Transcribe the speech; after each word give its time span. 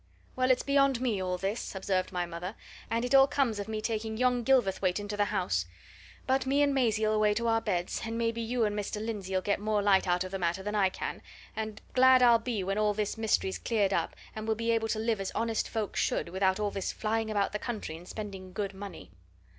"Well, 0.35 0.49
it's 0.49 0.63
beyond 0.63 0.99
me, 0.99 1.21
all 1.21 1.37
this," 1.37 1.75
observed 1.75 2.11
my 2.11 2.25
mother, 2.25 2.55
"and 2.89 3.05
it 3.05 3.13
all 3.13 3.27
comes 3.27 3.59
of 3.59 3.67
me 3.67 3.81
taking 3.81 4.17
yon 4.17 4.41
Gilverthwaite 4.43 4.99
into 4.99 5.15
the 5.15 5.25
house! 5.25 5.67
But 6.25 6.47
me 6.47 6.63
and 6.63 6.73
Maisie'll 6.73 7.13
away 7.13 7.35
to 7.35 7.47
our 7.47 7.61
beds, 7.61 8.01
and 8.03 8.17
maybe 8.17 8.41
you 8.41 8.65
and 8.65 8.75
Mr. 8.75 8.99
Lindsey'll 8.99 9.41
get 9.43 9.59
more 9.59 9.79
light 9.83 10.07
out 10.07 10.23
of 10.23 10.31
the 10.31 10.39
matter 10.39 10.63
than 10.63 10.73
I 10.73 10.89
can, 10.89 11.21
and 11.55 11.79
glad 11.93 12.23
I'll 12.23 12.39
be 12.39 12.63
when 12.63 12.79
all 12.79 12.95
this 12.95 13.15
mystery's 13.15 13.59
cleared 13.59 13.93
up 13.93 14.15
and 14.35 14.47
we'll 14.47 14.55
be 14.55 14.71
able 14.71 14.87
to 14.87 14.97
live 14.97 15.21
as 15.21 15.31
honest 15.35 15.69
folk 15.69 15.95
should, 15.95 16.29
without 16.29 16.59
all 16.59 16.71
this 16.71 16.91
flying 16.91 17.29
about 17.29 17.51
the 17.51 17.59
country 17.59 17.95
and 17.95 18.07
spending 18.07 18.53
good 18.53 18.73
money." 18.73 19.11